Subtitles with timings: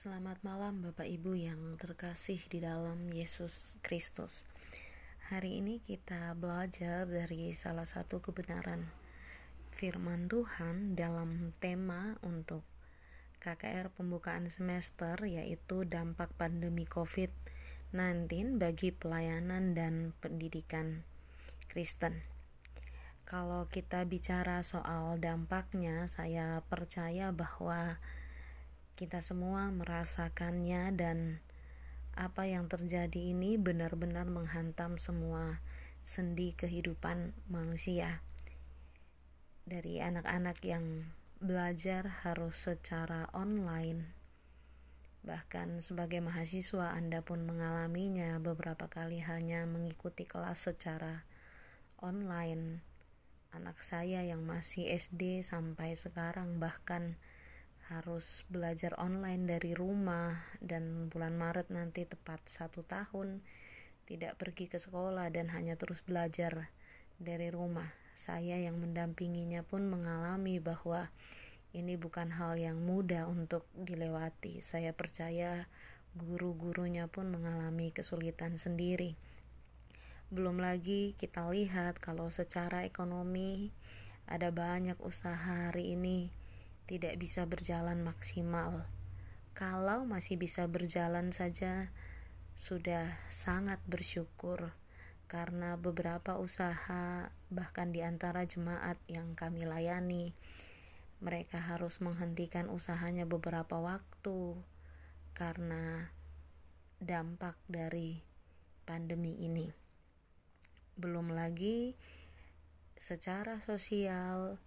[0.00, 4.48] Selamat malam Bapak Ibu yang terkasih di dalam Yesus Kristus.
[5.28, 8.88] Hari ini kita belajar dari salah satu kebenaran
[9.76, 12.64] firman Tuhan dalam tema untuk
[13.44, 21.04] KKR pembukaan semester yaitu dampak pandemi COVID-19 bagi pelayanan dan pendidikan
[21.68, 22.24] Kristen.
[23.28, 28.00] Kalau kita bicara soal dampaknya, saya percaya bahwa
[29.00, 31.40] kita semua merasakannya dan
[32.12, 35.64] apa yang terjadi ini benar-benar menghantam semua
[36.04, 38.20] sendi kehidupan manusia.
[39.64, 44.12] Dari anak-anak yang belajar harus secara online.
[45.24, 51.24] Bahkan sebagai mahasiswa Anda pun mengalaminya beberapa kali hanya mengikuti kelas secara
[52.04, 52.84] online.
[53.56, 57.16] Anak saya yang masih SD sampai sekarang bahkan
[57.90, 63.42] harus belajar online dari rumah dan bulan Maret nanti tepat satu tahun
[64.06, 66.70] tidak pergi ke sekolah dan hanya terus belajar
[67.18, 67.90] dari rumah.
[68.14, 71.10] Saya yang mendampinginya pun mengalami bahwa
[71.74, 74.62] ini bukan hal yang mudah untuk dilewati.
[74.62, 75.66] Saya percaya
[76.14, 79.18] guru-gurunya pun mengalami kesulitan sendiri.
[80.30, 83.74] Belum lagi kita lihat kalau secara ekonomi
[84.30, 85.34] ada banyak usaha
[85.70, 86.39] hari ini
[86.90, 88.82] tidak bisa berjalan maksimal.
[89.54, 91.94] Kalau masih bisa berjalan saja,
[92.58, 94.74] sudah sangat bersyukur
[95.30, 100.34] karena beberapa usaha, bahkan di antara jemaat yang kami layani,
[101.22, 104.58] mereka harus menghentikan usahanya beberapa waktu
[105.38, 106.10] karena
[106.98, 108.18] dampak dari
[108.82, 109.70] pandemi ini.
[110.98, 111.94] Belum lagi
[112.98, 114.58] secara sosial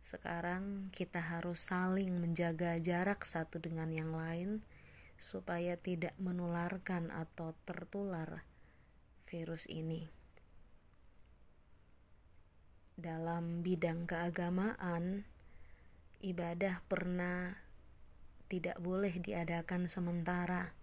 [0.00, 4.64] sekarang kita harus saling menjaga jarak satu dengan yang lain
[5.20, 8.42] supaya tidak menularkan atau tertular
[9.28, 10.08] virus ini.
[12.96, 15.24] Dalam bidang keagamaan,
[16.20, 17.56] ibadah pernah
[18.50, 20.74] tidak boleh diadakan sementara.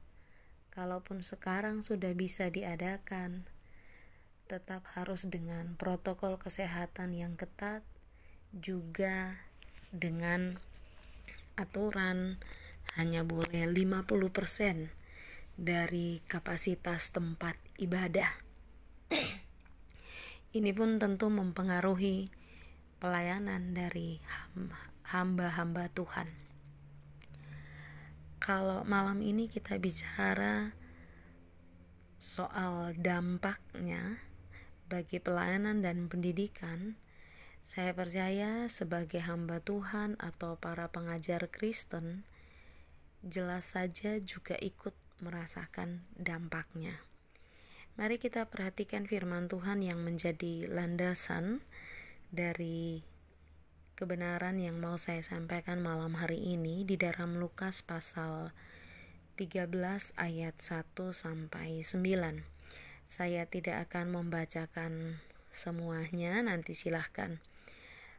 [0.72, 3.50] Kalaupun sekarang sudah bisa diadakan,
[4.48, 7.84] tetap harus dengan protokol kesehatan yang ketat
[8.54, 9.40] juga
[9.92, 10.56] dengan
[11.58, 12.38] aturan
[12.96, 14.92] hanya boleh 50%
[15.58, 18.30] dari kapasitas tempat ibadah.
[20.58, 22.30] Ini pun tentu mempengaruhi
[22.98, 24.22] pelayanan dari
[25.12, 26.30] hamba-hamba Tuhan.
[28.38, 30.72] Kalau malam ini kita bicara
[32.18, 34.22] soal dampaknya
[34.88, 36.96] bagi pelayanan dan pendidikan,
[37.68, 42.24] saya percaya sebagai hamba Tuhan atau para pengajar Kristen,
[43.28, 46.96] jelas saja juga ikut merasakan dampaknya.
[48.00, 51.60] Mari kita perhatikan firman Tuhan yang menjadi landasan
[52.32, 53.04] dari
[54.00, 58.56] kebenaran yang mau saya sampaikan malam hari ini di dalam Lukas pasal
[59.36, 59.68] 13
[60.16, 62.00] ayat 1 sampai 9.
[63.12, 65.20] Saya tidak akan membacakan
[65.52, 67.44] semuanya, nanti silahkan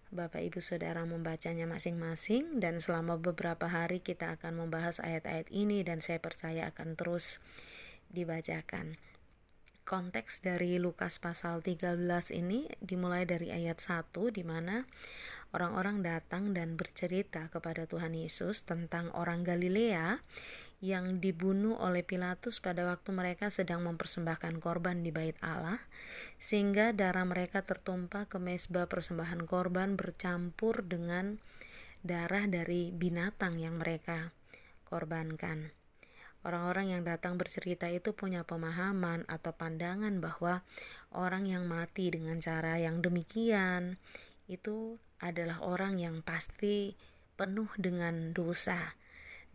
[0.08, 6.00] Bapak Ibu Saudara membacanya masing-masing dan selama beberapa hari kita akan membahas ayat-ayat ini dan
[6.00, 7.36] saya percaya akan terus
[8.08, 8.96] dibacakan.
[9.84, 12.00] Konteks dari Lukas pasal 13
[12.32, 14.88] ini dimulai dari ayat 1 di mana
[15.52, 20.24] orang-orang datang dan bercerita kepada Tuhan Yesus tentang orang Galilea
[20.78, 25.82] yang dibunuh oleh Pilatus pada waktu mereka sedang mempersembahkan korban di bait Allah,
[26.38, 31.42] sehingga darah mereka tertumpah ke mesbah persembahan korban bercampur dengan
[32.06, 34.30] darah dari binatang yang mereka
[34.86, 35.74] korbankan.
[36.46, 40.62] Orang-orang yang datang bercerita itu punya pemahaman atau pandangan bahwa
[41.10, 43.98] orang yang mati dengan cara yang demikian
[44.46, 46.94] itu adalah orang yang pasti
[47.34, 48.94] penuh dengan dosa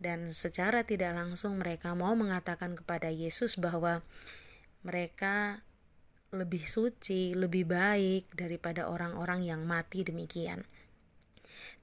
[0.02, 4.02] dan secara tidak langsung mereka mau mengatakan kepada Yesus bahwa
[4.84, 5.64] mereka
[6.34, 10.66] lebih suci, lebih baik daripada orang-orang yang mati demikian.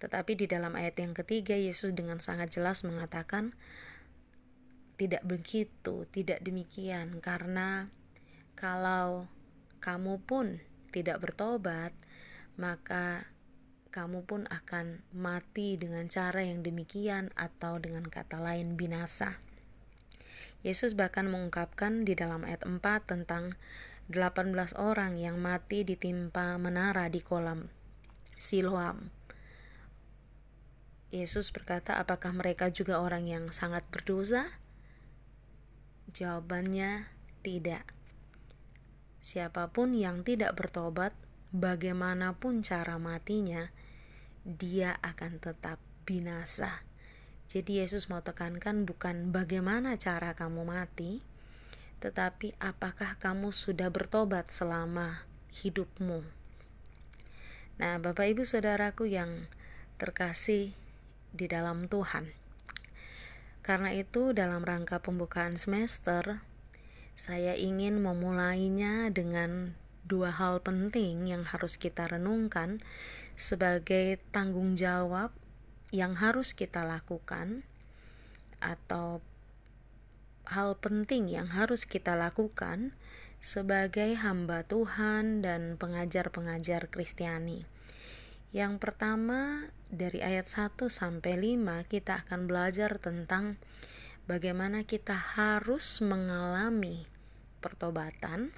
[0.03, 3.55] Tetapi di dalam ayat yang ketiga Yesus dengan sangat jelas mengatakan
[4.99, 7.89] tidak begitu, tidak demikian karena
[8.53, 9.25] kalau
[9.81, 10.61] kamu pun
[10.93, 11.95] tidak bertobat,
[12.59, 13.25] maka
[13.91, 19.43] kamu pun akan mati dengan cara yang demikian atau dengan kata lain binasa.
[20.63, 23.59] Yesus bahkan mengungkapkan di dalam ayat 4 tentang
[24.07, 27.67] 18 orang yang mati ditimpa menara di kolam
[28.39, 29.11] Siloam.
[31.11, 34.47] Yesus berkata, "Apakah mereka juga orang yang sangat berdosa?"
[36.15, 37.11] Jawabannya
[37.43, 37.85] tidak.
[39.21, 41.13] Siapa pun yang tidak bertobat,
[41.51, 43.69] bagaimanapun cara matinya,
[44.45, 46.81] dia akan tetap binasa.
[47.51, 51.19] Jadi Yesus mau tekankan bukan bagaimana cara kamu mati,
[51.99, 56.23] tetapi apakah kamu sudah bertobat selama hidupmu.
[57.77, 59.51] Nah, Bapak Ibu Saudaraku yang
[59.99, 60.73] terkasih
[61.35, 62.33] di dalam Tuhan.
[63.61, 66.41] Karena itu dalam rangka pembukaan semester,
[67.13, 72.81] saya ingin memulainya dengan dua hal penting yang harus kita renungkan
[73.35, 75.31] sebagai tanggung jawab
[75.91, 77.67] yang harus kita lakukan
[78.63, 79.19] atau
[80.47, 82.95] hal penting yang harus kita lakukan
[83.41, 87.65] sebagai hamba Tuhan dan pengajar-pengajar Kristiani.
[88.51, 93.57] Yang pertama dari ayat 1 sampai 5 kita akan belajar tentang
[94.27, 97.07] bagaimana kita harus mengalami
[97.63, 98.51] pertobatan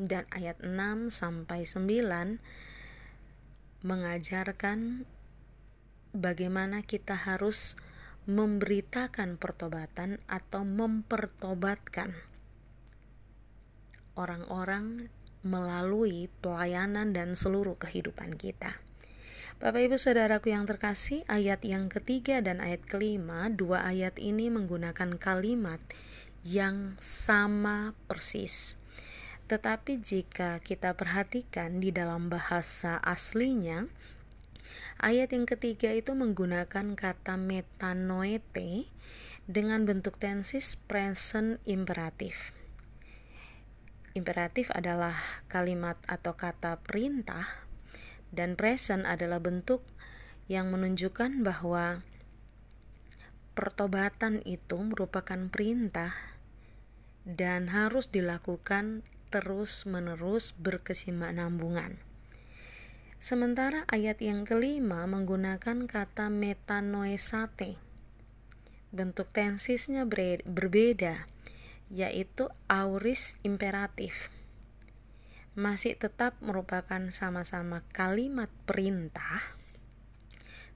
[0.00, 2.71] dan ayat 6 sampai 9
[3.82, 5.06] mengajarkan
[6.14, 7.74] bagaimana kita harus
[8.30, 12.14] memberitakan pertobatan atau mempertobatkan
[14.14, 15.10] orang-orang
[15.42, 18.78] melalui pelayanan dan seluruh kehidupan kita.
[19.58, 25.18] Bapak Ibu Saudaraku yang terkasih, ayat yang ketiga dan ayat kelima, dua ayat ini menggunakan
[25.18, 25.78] kalimat
[26.42, 28.74] yang sama persis.
[29.52, 33.84] Tetapi jika kita perhatikan di dalam bahasa aslinya,
[34.96, 38.88] Ayat yang ketiga itu menggunakan kata metanoete
[39.44, 42.54] dengan bentuk tensis present imperatif.
[44.12, 45.16] Imperatif adalah
[45.48, 47.48] kalimat atau kata perintah
[48.32, 49.82] dan present adalah bentuk
[50.48, 52.04] yang menunjukkan bahwa
[53.56, 56.16] pertobatan itu merupakan perintah
[57.24, 61.96] dan harus dilakukan terus-menerus berkesinambungan.
[63.16, 67.80] Sementara ayat yang kelima menggunakan kata metanoesate.
[68.92, 70.04] Bentuk tensisnya
[70.44, 71.24] berbeda,
[71.88, 74.12] yaitu auris imperatif.
[75.56, 79.40] Masih tetap merupakan sama-sama kalimat perintah,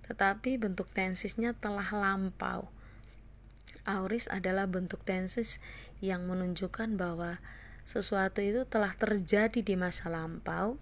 [0.08, 2.72] tetapi bentuk tensisnya telah lampau.
[3.86, 5.62] Auris adalah bentuk tensis
[6.02, 7.38] yang menunjukkan bahwa
[7.86, 10.76] sesuatu itu telah terjadi di masa lampau,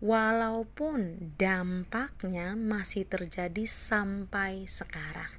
[0.00, 5.30] walaupun dampaknya masih terjadi sampai sekarang.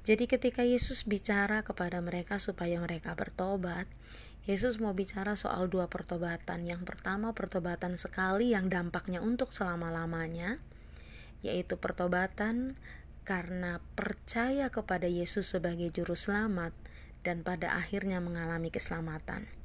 [0.00, 3.84] Jadi ketika Yesus bicara kepada mereka supaya mereka bertobat,
[4.48, 6.64] Yesus mau bicara soal dua pertobatan.
[6.64, 10.56] Yang pertama pertobatan sekali yang dampaknya untuk selama-lamanya,
[11.44, 12.80] yaitu pertobatan
[13.28, 16.72] karena percaya kepada Yesus sebagai juru selamat
[17.20, 19.59] dan pada akhirnya mengalami keselamatan.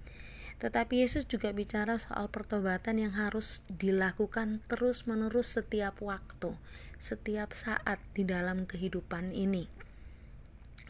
[0.59, 6.55] Tetapi Yesus juga bicara soal pertobatan yang harus dilakukan terus-menerus setiap waktu,
[6.95, 9.67] setiap saat di dalam kehidupan ini.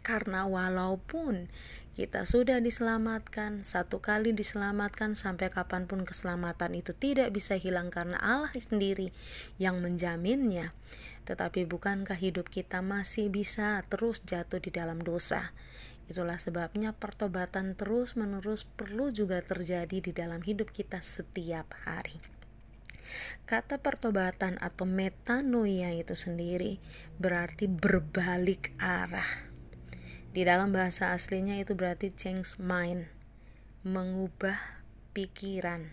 [0.06, 1.50] Karena walaupun
[1.98, 8.22] kita sudah diselamatkan, satu kali diselamatkan sampai kapan pun keselamatan itu tidak bisa hilang karena
[8.22, 9.10] Allah sendiri
[9.58, 10.78] yang menjaminnya.
[11.26, 15.58] Tetapi bukankah hidup kita masih bisa terus jatuh di dalam dosa?
[16.06, 22.22] Itulah sebabnya pertobatan terus-menerus perlu juga terjadi di dalam hidup kita setiap hari.
[23.46, 26.78] Kata pertobatan atau metanoia itu sendiri
[27.18, 29.50] berarti berbalik arah.
[30.30, 33.10] Di dalam bahasa aslinya itu berarti change mind,
[33.82, 34.84] mengubah
[35.16, 35.90] pikiran.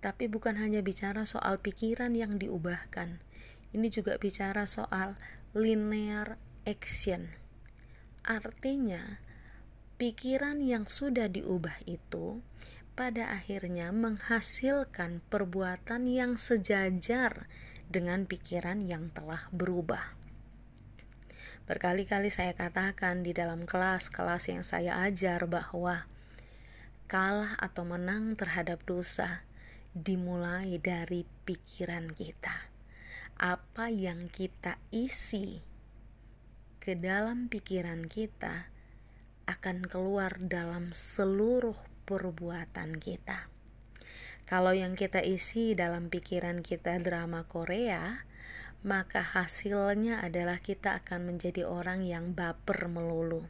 [0.00, 3.20] Tapi bukan hanya bicara soal pikiran yang diubahkan,
[3.72, 5.16] ini juga bicara soal
[5.56, 6.36] linear
[6.68, 7.43] action
[8.24, 9.20] Artinya,
[10.00, 12.40] pikiran yang sudah diubah itu
[12.96, 17.44] pada akhirnya menghasilkan perbuatan yang sejajar
[17.92, 20.16] dengan pikiran yang telah berubah.
[21.68, 26.08] Berkali-kali saya katakan di dalam kelas-kelas yang saya ajar bahwa
[27.04, 29.44] kalah atau menang terhadap dosa
[29.92, 32.72] dimulai dari pikiran kita.
[33.36, 35.73] Apa yang kita isi
[36.84, 38.68] ke dalam pikiran kita
[39.48, 43.48] akan keluar dalam seluruh perbuatan kita.
[44.44, 48.28] Kalau yang kita isi dalam pikiran kita drama Korea,
[48.84, 53.48] maka hasilnya adalah kita akan menjadi orang yang baper melulu.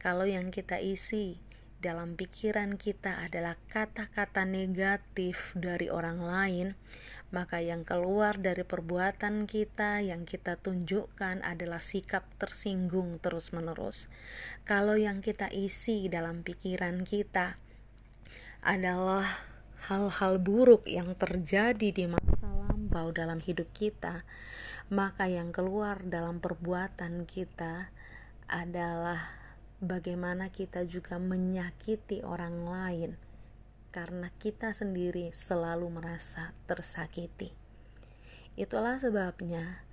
[0.00, 1.36] Kalau yang kita isi
[1.78, 6.68] dalam pikiran kita adalah kata-kata negatif dari orang lain,
[7.30, 14.10] maka yang keluar dari perbuatan kita yang kita tunjukkan adalah sikap tersinggung terus-menerus.
[14.66, 17.62] Kalau yang kita isi dalam pikiran kita
[18.66, 19.22] adalah
[19.86, 24.26] hal-hal buruk yang terjadi di masa lampau dalam hidup kita,
[24.90, 27.94] maka yang keluar dalam perbuatan kita
[28.50, 29.47] adalah
[29.78, 33.10] bagaimana kita juga menyakiti orang lain
[33.94, 37.54] karena kita sendiri selalu merasa tersakiti.
[38.58, 39.86] Itulah sebabnya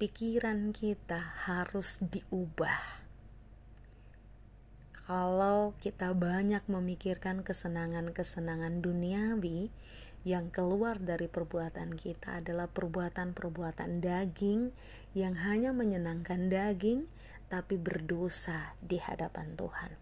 [0.00, 3.04] pikiran kita harus diubah.
[5.06, 9.70] Kalau kita banyak memikirkan kesenangan-kesenangan duniawi,
[10.26, 14.74] yang keluar dari perbuatan kita adalah perbuatan-perbuatan daging
[15.14, 17.06] yang hanya menyenangkan daging,
[17.46, 19.92] tapi berdosa di hadapan Tuhan.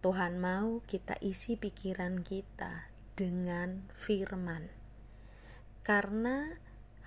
[0.00, 4.72] Tuhan mau kita isi pikiran kita dengan firman.
[5.84, 6.56] Karena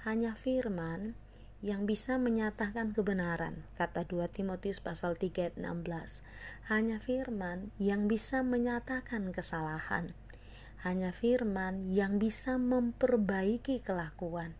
[0.06, 1.18] hanya firman
[1.64, 6.22] yang bisa menyatakan kebenaran, kata 2 Timotius pasal 3 ayat 16.
[6.68, 10.12] Hanya firman yang bisa menyatakan kesalahan.
[10.84, 14.60] Hanya firman yang bisa memperbaiki kelakuan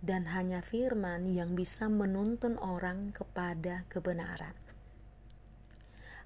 [0.00, 4.56] dan hanya firman yang bisa menuntun orang kepada kebenaran.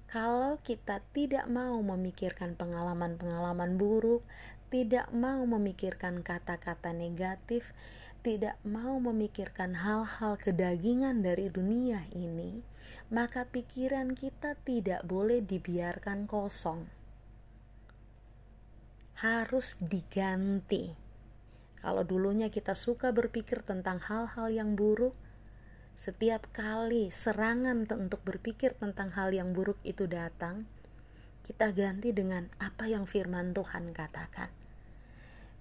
[0.07, 4.23] Kalau kita tidak mau memikirkan pengalaman-pengalaman buruk,
[4.71, 7.75] tidak mau memikirkan kata-kata negatif,
[8.23, 12.63] tidak mau memikirkan hal-hal kedagingan dari dunia ini,
[13.11, 16.87] maka pikiran kita tidak boleh dibiarkan kosong.
[19.19, 21.04] Harus diganti
[21.85, 25.13] kalau dulunya kita suka berpikir tentang hal-hal yang buruk,
[25.93, 30.65] setiap kali serangan untuk berpikir tentang hal yang buruk itu datang,
[31.45, 34.49] kita ganti dengan apa yang firman Tuhan katakan.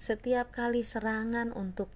[0.01, 1.93] Setiap kali serangan untuk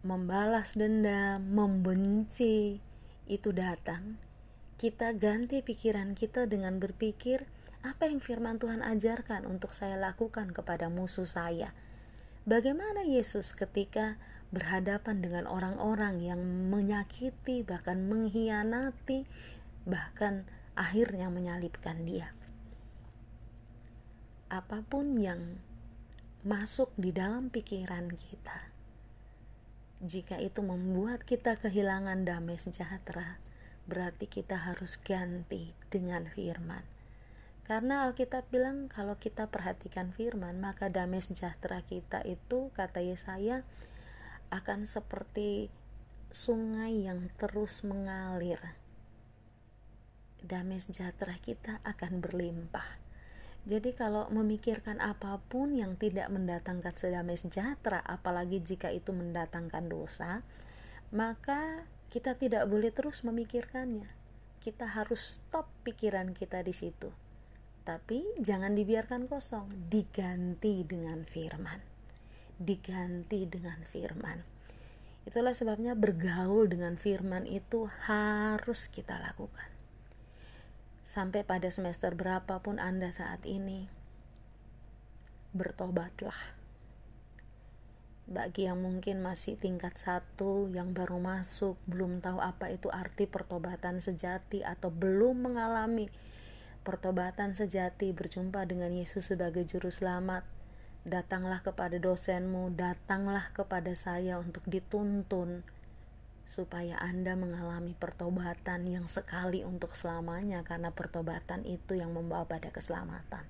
[0.00, 2.80] membalas dendam, membenci
[3.28, 4.16] itu datang,
[4.80, 7.44] kita ganti pikiran kita dengan berpikir
[7.84, 11.76] apa yang firman Tuhan ajarkan untuk saya lakukan kepada musuh saya
[12.44, 14.20] Bagaimana Yesus ketika
[14.52, 19.24] berhadapan dengan orang-orang yang menyakiti, bahkan mengkhianati,
[19.88, 20.44] bahkan
[20.76, 22.36] akhirnya menyalibkan Dia?
[24.52, 25.56] Apa pun yang
[26.44, 28.68] masuk di dalam pikiran kita,
[30.04, 33.40] jika itu membuat kita kehilangan damai sejahtera,
[33.88, 36.93] berarti kita harus ganti dengan firman.
[37.64, 43.64] Karena Alkitab bilang kalau kita perhatikan firman, maka damai sejahtera kita itu kata Yesaya
[44.52, 45.72] akan seperti
[46.28, 48.60] sungai yang terus mengalir.
[50.44, 53.00] Damai sejahtera kita akan berlimpah.
[53.64, 60.44] Jadi kalau memikirkan apa pun yang tidak mendatangkan sedamai sejahtera, apalagi jika itu mendatangkan dosa,
[61.16, 64.12] maka kita tidak boleh terus memikirkannya.
[64.60, 67.23] Kita harus stop pikiran kita di situ
[67.84, 71.84] tapi jangan dibiarkan kosong, diganti dengan firman.
[72.56, 74.40] Diganti dengan firman.
[75.28, 79.68] Itulah sebabnya bergaul dengan firman itu harus kita lakukan.
[81.04, 83.92] Sampai pada semester berapapun Anda saat ini,
[85.52, 86.56] bertobatlah.
[88.24, 94.00] Bagi yang mungkin masih tingkat satu, yang baru masuk, belum tahu apa itu arti pertobatan
[94.00, 96.08] sejati atau belum mengalami
[96.84, 100.44] pertobatan sejati berjumpa dengan Yesus sebagai juru selamat.
[101.08, 105.64] Datanglah kepada dosenmu, datanglah kepada saya untuk dituntun
[106.44, 113.48] supaya Anda mengalami pertobatan yang sekali untuk selamanya karena pertobatan itu yang membawa pada keselamatan.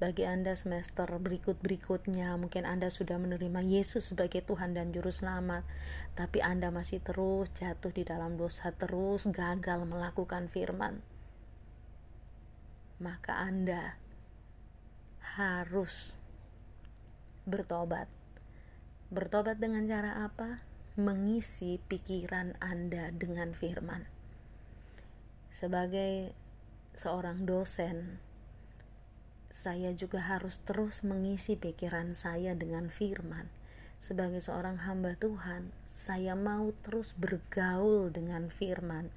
[0.00, 5.68] Bagi Anda semester berikut-berikutnya, mungkin Anda sudah menerima Yesus sebagai Tuhan dan Juru Selamat,
[6.16, 11.02] tapi Anda masih terus jatuh di dalam dosa, terus gagal melakukan firman
[12.98, 13.94] maka Anda
[15.38, 16.18] harus
[17.46, 18.10] bertobat.
[19.08, 20.66] Bertobat dengan cara apa?
[20.98, 24.10] Mengisi pikiran Anda dengan firman.
[25.54, 26.34] Sebagai
[26.98, 28.18] seorang dosen,
[29.48, 33.46] saya juga harus terus mengisi pikiran saya dengan firman.
[34.02, 39.10] Sebagai seorang hamba Tuhan, saya mau terus bergaul dengan firman,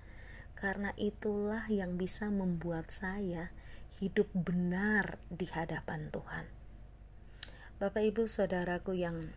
[0.58, 3.54] karena itulah yang bisa membuat saya
[4.01, 6.50] hidup benar di hadapan Tuhan.
[7.77, 9.29] Bapak, ibu, saudaraku yang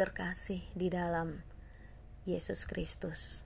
[0.00, 1.44] terkasih di dalam
[2.24, 3.44] Yesus Kristus,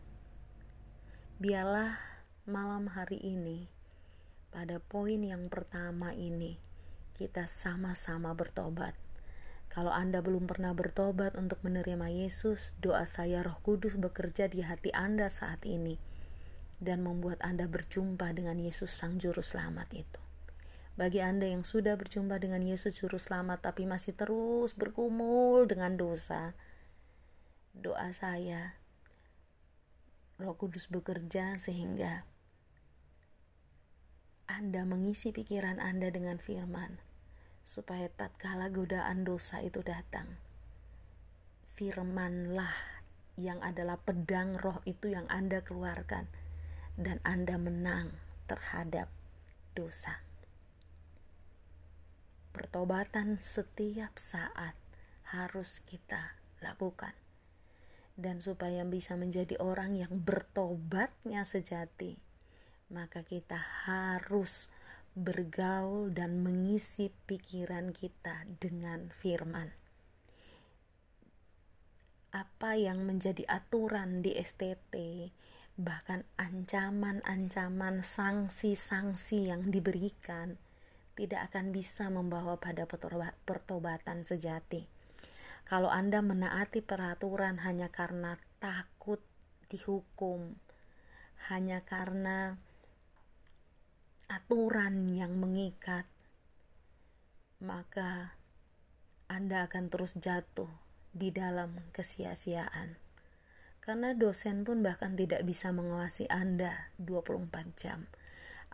[1.42, 1.98] biarlah
[2.46, 3.66] malam hari ini
[4.54, 6.62] pada poin yang pertama ini,
[7.18, 8.94] kita sama-sama bertobat.
[9.66, 14.94] Kalau Anda belum pernah bertobat untuk menerima Yesus, doa saya Roh Kudus bekerja di hati
[14.94, 15.98] Anda saat ini
[16.78, 20.25] dan membuat Anda berjumpa dengan Yesus Sang Juru Selamat itu.
[20.96, 26.56] Bagi Anda yang sudah berjumpa dengan Yesus Juru Selamat tapi masih terus berkumul dengan dosa,
[27.76, 28.80] doa saya
[30.40, 32.24] Roh Kudus bekerja sehingga
[34.48, 36.96] Anda mengisi pikiran Anda dengan firman
[37.60, 40.40] supaya tatkala godaan dosa itu datang
[41.76, 42.72] firmanlah
[43.36, 46.24] yang adalah pedang roh itu yang Anda keluarkan
[46.96, 48.16] dan Anda menang
[48.48, 49.12] terhadap
[49.76, 50.25] dosa
[52.56, 54.72] pertobatan setiap saat
[55.28, 57.12] harus kita lakukan.
[58.16, 62.16] Dan supaya bisa menjadi orang yang bertobatnya sejati,
[62.88, 64.72] maka kita harus
[65.12, 69.76] bergaul dan mengisi pikiran kita dengan firman.
[72.32, 75.28] Apa yang menjadi aturan di STT,
[75.76, 80.56] bahkan ancaman-ancaman sanksi-sanksi yang diberikan,
[81.16, 82.84] tidak akan bisa membawa pada
[83.48, 84.84] pertobatan sejati.
[85.64, 89.18] Kalau Anda menaati peraturan hanya karena takut
[89.72, 90.54] dihukum,
[91.50, 92.54] hanya karena
[94.30, 96.06] aturan yang mengikat,
[97.64, 98.36] maka
[99.26, 100.70] Anda akan terus jatuh
[101.16, 103.00] di dalam kesia-siaan.
[103.80, 108.10] Karena dosen pun bahkan tidak bisa mengawasi Anda 24 jam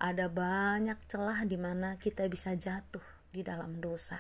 [0.02, 4.18] ada banyak celah di mana kita bisa jatuh di dalam dosa.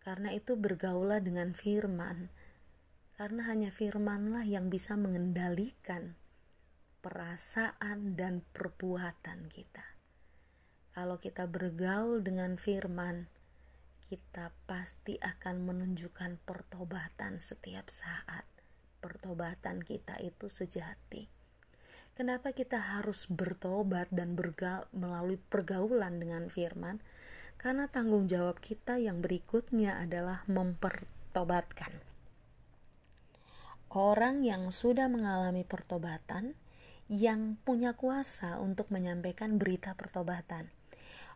[0.00, 2.32] Karena itu bergaulah dengan firman,
[3.20, 6.16] karena hanya firmanlah yang bisa mengendalikan
[7.04, 9.84] perasaan dan perbuatan kita.
[10.96, 13.28] Kalau kita bergaul dengan firman,
[14.08, 18.48] kita pasti akan menunjukkan pertobatan setiap saat.
[19.04, 21.41] Pertobatan kita itu sejati.
[22.12, 27.00] Kenapa kita harus bertobat dan berga melalui pergaulan dengan firman?
[27.56, 32.04] Karena tanggung jawab kita yang berikutnya adalah mempertobatkan.
[33.88, 36.52] Orang yang sudah mengalami pertobatan,
[37.08, 40.68] yang punya kuasa untuk menyampaikan berita pertobatan.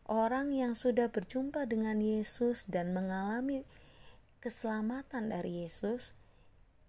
[0.04, 3.64] Orang yang sudah berjumpa dengan Yesus dan mengalami
[4.44, 6.12] keselamatan dari Yesus,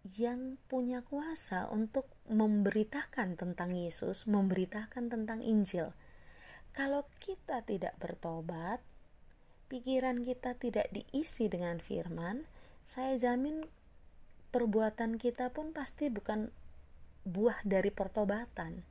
[0.04, 5.96] yang punya kuasa untuk memberitakan tentang Yesus, memberitakan tentang Injil.
[6.76, 8.84] Kalau kita tidak bertobat,
[9.72, 12.46] pikiran kita tidak diisi dengan firman,
[12.88, 13.68] saya jamin
[14.52, 16.54] perbuatan kita pun pasti bukan
[17.28, 18.88] buah dari pertobatan.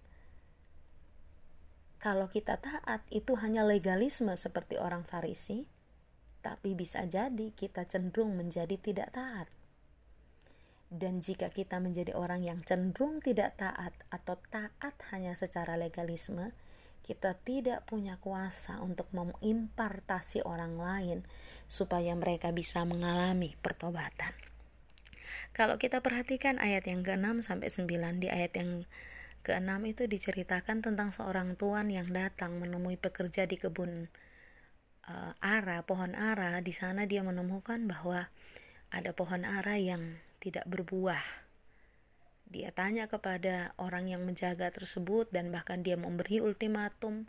[1.97, 5.65] Kalau kita taat, itu hanya legalisme seperti orang Farisi,
[6.45, 9.49] tapi bisa jadi kita cenderung menjadi tidak taat.
[10.87, 16.55] Dan jika kita menjadi orang yang cenderung tidak taat atau taat hanya secara legalisme,
[17.07, 21.19] kita tidak punya kuasa untuk mengimpartasi orang lain
[21.71, 24.35] supaya mereka bisa mengalami pertobatan.
[25.55, 28.85] Kalau kita perhatikan ayat yang ke-6 sampai 9 di ayat yang
[29.47, 34.11] ke-6 itu diceritakan tentang seorang tuan yang datang menemui pekerja di kebun
[35.07, 36.59] uh, ara, pohon ara.
[36.59, 38.27] Di sana dia menemukan bahwa
[38.91, 41.27] ada pohon ara yang tidak berbuah.
[42.47, 47.27] Dia tanya kepada orang yang menjaga tersebut dan bahkan dia memberi ultimatum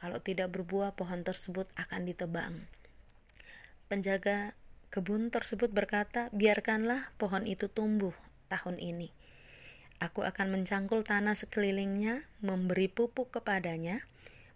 [0.00, 2.64] kalau tidak berbuah pohon tersebut akan ditebang.
[3.92, 4.56] Penjaga
[4.88, 8.16] kebun tersebut berkata, "Biarkanlah pohon itu tumbuh
[8.48, 9.12] tahun ini.
[10.00, 14.00] Aku akan mencangkul tanah sekelilingnya, memberi pupuk kepadanya.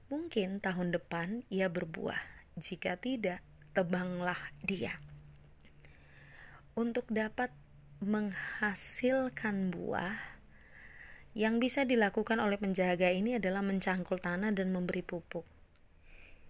[0.09, 2.21] Mungkin tahun depan ia berbuah.
[2.57, 3.45] Jika tidak,
[3.77, 4.97] tebanglah dia."
[6.73, 7.53] Untuk dapat
[8.01, 10.17] menghasilkan buah
[11.37, 15.45] yang bisa dilakukan oleh penjaga ini adalah mencangkul tanah dan memberi pupuk.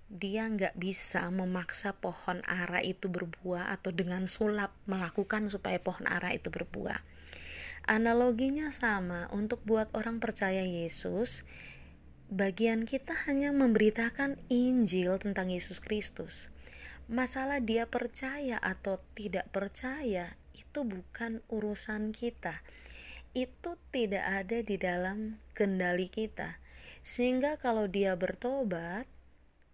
[0.06, 6.30] Dia nggak bisa memaksa pohon ara itu berbuah atau dengan sulap melakukan supaya pohon ara
[6.30, 7.02] itu berbuah.
[7.82, 11.42] Analoginya sama untuk buat orang percaya Yesus.
[12.30, 16.46] Bagian kita hanya memberitakan Injil tentang Yesus Kristus.
[17.10, 20.38] Masalah dia percaya atau tidak percaya
[20.70, 22.62] itu bukan urusan kita.
[23.34, 26.62] Itu tidak ada di dalam kendali kita.
[27.02, 29.10] Sehingga kalau dia bertobat,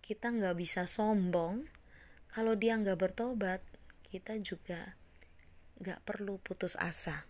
[0.00, 1.68] kita nggak bisa sombong.
[2.32, 3.61] Kalau dia nggak bertobat,
[4.09, 4.96] kita juga
[5.85, 7.28] nggak perlu putus asa.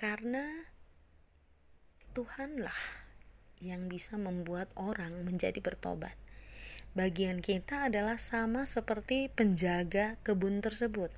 [0.00, 0.64] Karena
[2.16, 3.04] Tuhanlah
[3.60, 6.16] yang bisa membuat orang menjadi bertobat.
[6.96, 11.14] Bagian kita adalah sama seperti penjaga kebun tersebut,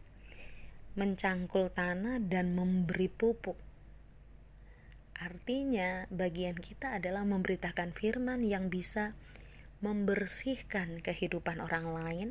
[0.93, 3.57] mencangkul tanah dan memberi pupuk.
[5.17, 9.15] Artinya, bagian kita adalah memberitakan firman yang bisa
[9.81, 12.29] membersihkan kehidupan orang lain,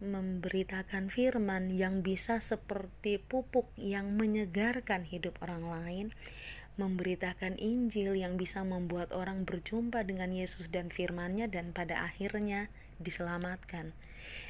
[0.00, 6.06] memberitakan firman yang bisa seperti pupuk yang menyegarkan hidup orang lain,
[6.80, 13.92] memberitakan Injil yang bisa membuat orang berjumpa dengan Yesus dan firman-Nya dan pada akhirnya diselamatkan.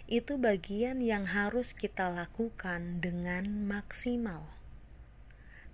[0.07, 4.47] Itu bagian yang harus kita lakukan dengan maksimal.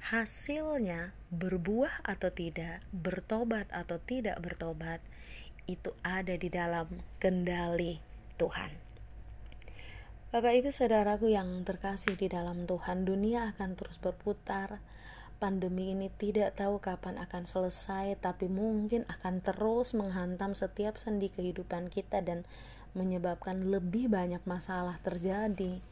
[0.01, 5.05] Hasilnya berbuah atau tidak, bertobat atau tidak bertobat,
[5.67, 7.99] itu ada di dalam kendali
[8.39, 8.71] Tuhan.
[10.31, 14.79] Bapak Ibu Saudaraku yang terkasih di dalam Tuhan, dunia akan terus berputar,
[15.37, 21.93] pandemi ini tidak tahu kapan akan selesai, tapi mungkin akan terus menghantam setiap sendi kehidupan
[21.93, 22.49] kita dan
[22.97, 25.85] menyebabkan lebih banyak masalah terjadi.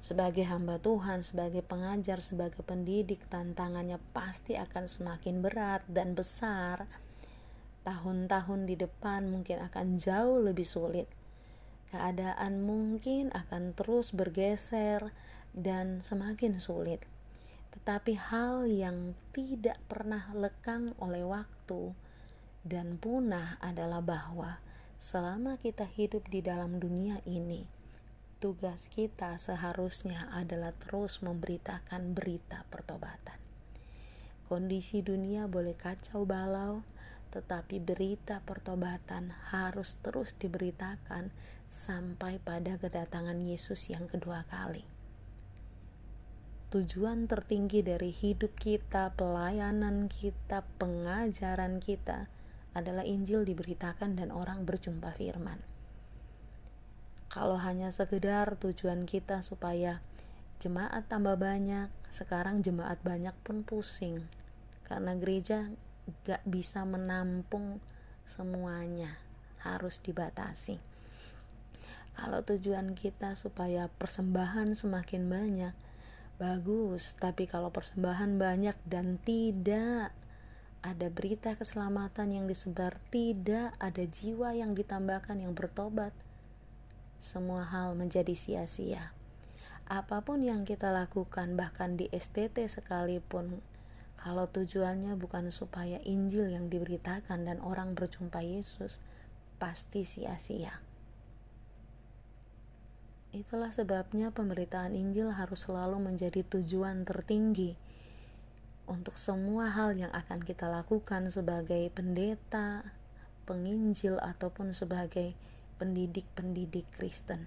[0.00, 6.88] Sebagai hamba Tuhan, sebagai pengajar, sebagai pendidik, tantangannya pasti akan semakin berat dan besar.
[7.84, 11.08] Tahun-tahun di depan mungkin akan jauh lebih sulit.
[11.92, 15.12] Keadaan mungkin akan terus bergeser
[15.52, 17.09] dan semakin sulit
[17.70, 21.94] tetapi hal yang tidak pernah lekang oleh waktu
[22.66, 24.58] dan punah adalah bahwa
[25.00, 27.64] selama kita hidup di dalam dunia ini,
[28.42, 33.38] tugas kita seharusnya adalah terus memberitakan berita pertobatan.
[34.50, 36.82] Kondisi dunia boleh kacau balau,
[37.30, 41.30] tetapi berita pertobatan harus terus diberitakan
[41.70, 44.89] sampai pada kedatangan Yesus yang kedua kali
[46.70, 52.30] tujuan tertinggi dari hidup kita, pelayanan kita, pengajaran kita
[52.78, 55.58] adalah Injil diberitakan dan orang berjumpa firman.
[57.26, 59.98] Kalau hanya sekedar tujuan kita supaya
[60.62, 64.22] jemaat tambah banyak, sekarang jemaat banyak pun pusing
[64.86, 65.70] karena gereja
[66.22, 67.82] gak bisa menampung
[68.26, 69.18] semuanya,
[69.66, 70.78] harus dibatasi.
[72.14, 75.74] Kalau tujuan kita supaya persembahan semakin banyak,
[76.40, 80.16] bagus, tapi kalau persembahan banyak dan tidak
[80.80, 86.16] ada berita keselamatan yang disebar, tidak ada jiwa yang ditambahkan yang bertobat,
[87.20, 89.12] semua hal menjadi sia-sia.
[89.84, 93.60] Apa pun yang kita lakukan, bahkan di STT sekalipun,
[94.16, 98.96] kalau tujuannya bukan supaya Injil yang diberitakan dan orang berjumpa Yesus,
[99.60, 100.80] pasti sia-sia.
[103.30, 107.78] Itulah sebabnya pemberitaan Injil harus selalu menjadi tujuan tertinggi
[108.90, 112.82] untuk semua hal yang akan kita lakukan sebagai pendeta,
[113.46, 115.38] penginjil, ataupun sebagai
[115.78, 117.46] pendidik-pendidik Kristen.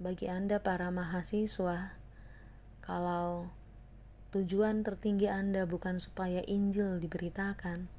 [0.00, 1.92] Bagi Anda, para mahasiswa,
[2.80, 3.52] kalau
[4.32, 7.92] tujuan tertinggi Anda bukan supaya Injil diberitakan,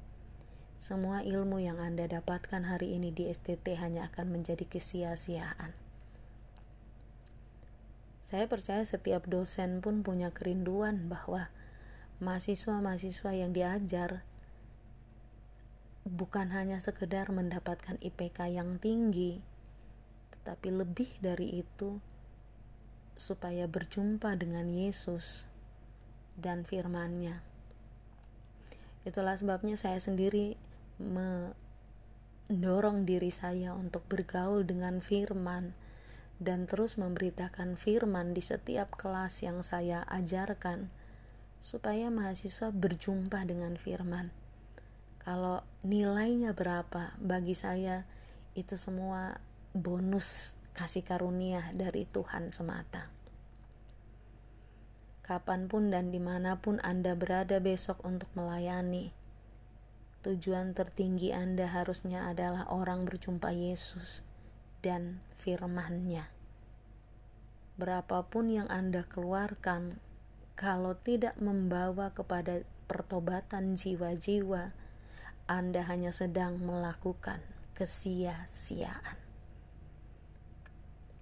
[0.74, 5.85] semua ilmu yang Anda dapatkan hari ini di STT hanya akan menjadi kesia-siaan.
[8.26, 11.46] Saya percaya setiap dosen pun punya kerinduan bahwa
[12.18, 14.26] mahasiswa-mahasiswa yang diajar
[16.02, 19.38] bukan hanya sekedar mendapatkan IPK yang tinggi,
[20.34, 22.02] tetapi lebih dari itu
[23.14, 25.46] supaya berjumpa dengan Yesus
[26.34, 27.46] dan firman-Nya.
[29.06, 30.58] Itulah sebabnya saya sendiri
[30.98, 31.46] mendorong
[33.06, 35.78] diri saya untuk bergaul dengan firman,
[36.36, 40.92] dan terus memberitakan firman di setiap kelas yang saya ajarkan
[41.64, 44.28] supaya mahasiswa berjumpa dengan firman.
[45.18, 48.06] Kalau nilainya berapa bagi saya
[48.54, 49.42] itu semua
[49.74, 53.10] bonus kasih karunia dari Tuhan semata.
[55.26, 59.10] Kapan pun dan di mana pun Anda berada besok untuk melayani,
[60.22, 64.22] tujuan tertinggi Anda harusnya adalah orang berjumpa Yesus
[64.86, 66.30] dan firman-Nya.
[67.74, 69.98] Berapapun yang Anda keluarkan,
[70.54, 74.70] kalau tidak membawa kepada pertobatan jiwa-jiwa,
[75.50, 77.42] Anda hanya sedang melakukan
[77.74, 79.18] kesia-siaan.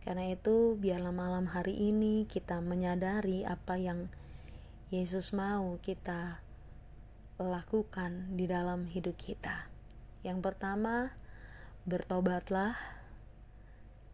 [0.04, 4.12] Karena itu, biarlah malam hari ini kita menyadari apa yang
[4.92, 6.44] Yesus mau kita
[7.40, 9.66] lakukan di dalam hidup kita.
[10.22, 11.16] Yang pertama,
[11.88, 13.03] bertobatlah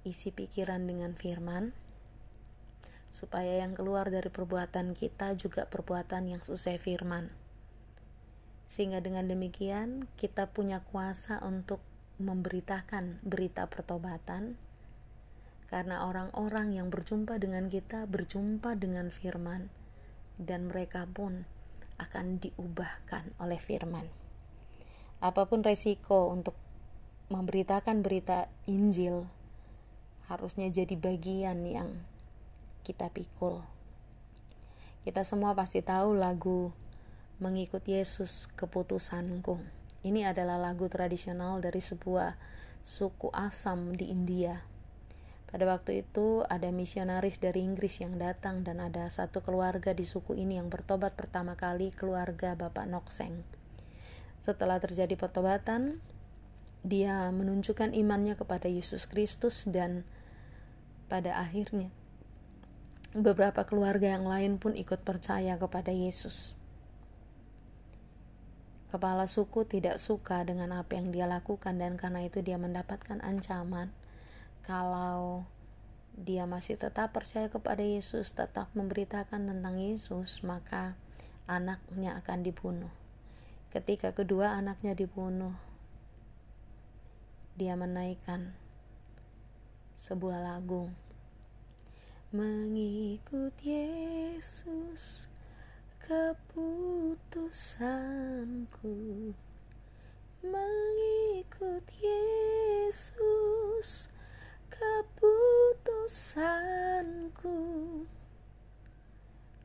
[0.07, 1.77] isi pikiran dengan firman,
[3.11, 7.35] supaya yang keluar dari perbuatan kita juga perbuatan yang sesuai firman.
[8.71, 11.83] Sehingga dengan demikian kita punya kuasa untuk
[12.23, 14.55] memberitakan berita pertobatan
[15.71, 19.71] karena orang-orang yang berjumpa dengan kita berjumpa dengan firman
[20.39, 21.47] dan mereka pun
[21.99, 24.07] akan diubahkan oleh firman.
[25.21, 26.57] Apa pun resiko untuk
[27.31, 29.40] memberitakan berita Injil
[30.31, 31.91] harusnya jadi bagian yang
[32.87, 33.67] kita pikul.
[35.03, 36.71] Kita semua pasti tahu lagu
[37.41, 39.59] Mengikut Yesus Keputusanku.
[40.05, 42.37] Ini adalah lagu tradisional dari sebuah
[42.85, 44.61] suku Asam di India.
[45.51, 50.39] Pada waktu itu ada misionaris dari Inggris yang datang dan ada satu keluarga di suku
[50.39, 53.43] ini yang bertobat pertama kali, keluarga Bapak Nokseng.
[54.39, 55.99] Setelah terjadi pertobatan,
[56.87, 60.07] dia menunjukkan imannya kepada Yesus Kristus dan
[61.11, 61.91] pada akhirnya
[63.11, 66.55] beberapa keluarga yang lain pun ikut percaya kepada Yesus.
[68.95, 73.91] Kepala suku tidak suka dengan apa yang dia lakukan dan karena itu dia mendapatkan ancaman
[74.63, 75.47] kalau
[76.15, 80.95] dia masih tetap percaya kepada Yesus, tetap memberitakan tentang Yesus, maka
[81.47, 82.93] anaknya akan dibunuh.
[83.71, 85.55] Ketika kedua anaknya dibunuh,
[87.55, 88.55] dia menaikkan
[90.01, 90.89] sebuah lagu.
[92.33, 95.29] Mengikut Yesus
[96.01, 98.97] keputusanku.
[100.41, 104.09] Mengikut Yesus
[104.73, 107.61] keputusanku.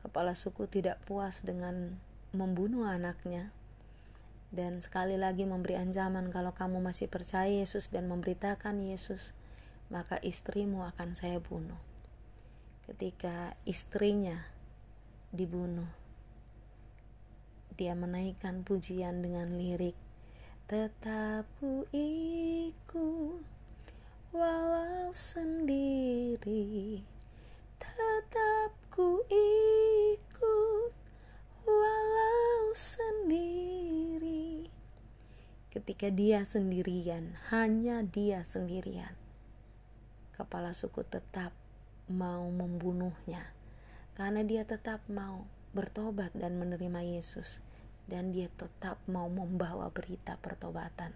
[0.04, 1.96] Kepala suku tidak puas dengan
[2.36, 3.48] membunuh anaknya
[4.52, 9.32] dan sekali lagi memberi ancaman kalau kamu masih percaya Yesus dan memberitakan Yesus
[9.92, 11.78] maka istrimu akan saya bunuh
[12.86, 14.46] ketika istrinya
[15.34, 15.90] dibunuh.
[17.76, 19.98] Dia menaikkan pujian dengan lirik,
[20.66, 23.42] Tetap ku ikut
[24.34, 27.02] walau sendiri,
[27.78, 30.90] tetap ku ikut
[31.62, 34.66] walau sendiri.
[35.70, 39.14] Ketika dia sendirian, hanya dia sendirian,
[40.36, 41.50] kepala suku tetap
[42.06, 43.50] mau membunuhnya
[44.14, 47.60] karena dia tetap mau bertobat dan menerima Yesus
[48.06, 51.12] dan dia tetap mau membawa berita pertobatan.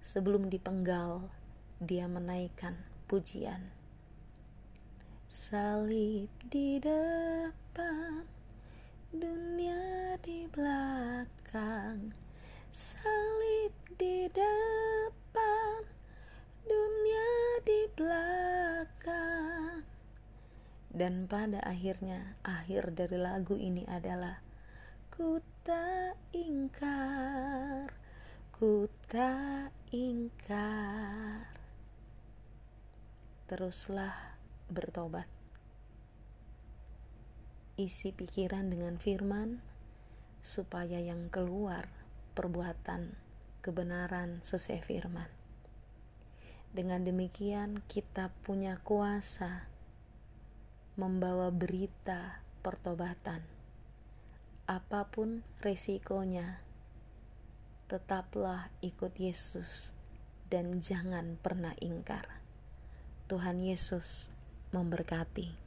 [0.00, 1.28] Sebelum dipenggal,
[1.76, 2.74] dia menaikkan
[3.04, 3.70] pujian.
[5.28, 8.24] Salib di depan,
[9.12, 12.16] dunia di belakang.
[12.72, 13.55] Salib
[20.96, 24.40] Dan pada akhirnya, akhir dari lagu ini adalah
[25.12, 27.92] Ku tak ingkar,
[28.48, 31.52] ku tak ingkar.
[33.44, 34.40] Teruslah
[34.72, 35.28] bertobat.
[37.76, 39.60] Isi pikiran dengan firman
[40.40, 41.92] supaya yang keluar
[42.32, 43.12] perbuatan
[43.60, 45.28] kebenaran sesuai firman.
[46.72, 49.75] Dengan demikian, kita punya kuasa
[50.96, 53.44] membawa berita pertobatan.
[54.64, 56.64] Apa pun resikonya,
[57.84, 59.92] tetaplah ikut Yesus
[60.48, 62.40] dan jangan pernah ingkar.
[63.28, 64.32] Tuhan Yesus
[64.72, 65.65] memberkati.